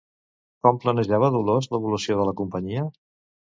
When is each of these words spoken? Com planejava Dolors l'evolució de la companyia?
Com 0.67 0.79
planejava 0.85 1.29
Dolors 1.35 1.69
l'evolució 1.75 2.19
de 2.23 2.27
la 2.31 2.35
companyia? 2.41 2.89